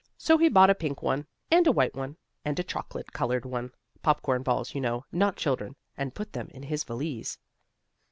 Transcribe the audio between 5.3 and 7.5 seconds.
children and put them in his valise.